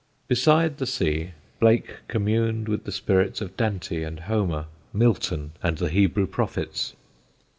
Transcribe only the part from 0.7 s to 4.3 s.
the sea Blake communed with the spirits of Dante and